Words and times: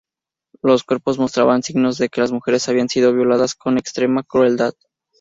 Los 0.63 0.83
cuerpos 0.83 1.19
mostraban 1.19 1.61
signos 1.61 1.99
de 1.99 2.09
que 2.09 2.21
las 2.21 2.31
mujeres 2.31 2.67
habían 2.67 2.89
sido 2.89 3.13
violadas 3.13 3.53
con 3.53 3.77
extrema 3.77 4.23
crueldad. 4.23 4.73